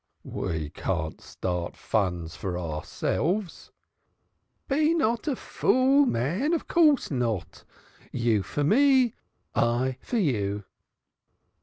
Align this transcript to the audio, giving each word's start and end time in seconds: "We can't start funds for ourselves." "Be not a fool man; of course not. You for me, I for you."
"We 0.23 0.71
can't 0.71 1.21
start 1.21 1.77
funds 1.77 2.35
for 2.35 2.57
ourselves." 2.57 3.71
"Be 4.67 4.95
not 4.95 5.27
a 5.27 5.35
fool 5.35 6.07
man; 6.07 6.55
of 6.55 6.67
course 6.67 7.11
not. 7.11 7.63
You 8.11 8.41
for 8.41 8.63
me, 8.63 9.13
I 9.53 9.97
for 10.01 10.17
you." 10.17 10.63